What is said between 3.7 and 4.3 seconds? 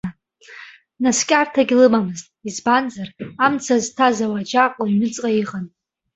зҭаз